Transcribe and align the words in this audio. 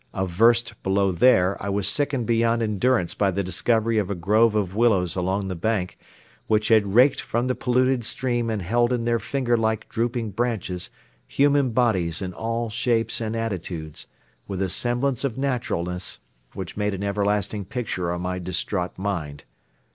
A 0.15 0.25
verst 0.25 0.73
below 0.81 1.11
there 1.11 1.61
I 1.63 1.69
was 1.69 1.87
sickened 1.87 2.25
beyond 2.25 2.63
endurance 2.63 3.13
by 3.13 3.29
the 3.29 3.43
discovery 3.43 3.99
of 3.99 4.09
a 4.09 4.15
grove 4.15 4.55
of 4.55 4.75
willows 4.75 5.15
along 5.15 5.47
the 5.47 5.53
bank 5.53 5.99
which 6.47 6.69
had 6.69 6.95
raked 6.95 7.21
from 7.21 7.45
the 7.45 7.53
polluted 7.53 8.03
stream 8.03 8.49
and 8.49 8.63
held 8.63 8.91
in 8.91 9.05
their 9.05 9.19
finger 9.19 9.55
like 9.55 9.87
drooping 9.89 10.31
branches 10.31 10.89
human 11.27 11.69
bodies 11.69 12.19
in 12.19 12.33
all 12.33 12.71
shapes 12.71 13.21
and 13.21 13.35
attitudes 13.35 14.07
with 14.47 14.59
a 14.63 14.69
semblance 14.69 15.23
of 15.23 15.37
naturalness 15.37 16.21
which 16.53 16.75
made 16.75 16.95
an 16.95 17.03
everlasting 17.03 17.63
picture 17.63 18.11
on 18.11 18.21
my 18.21 18.39
distraught 18.39 18.97
mind. 18.97 19.43